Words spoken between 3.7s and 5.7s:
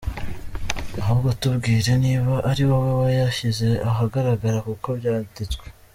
ahagaragara nkuko byanditswe.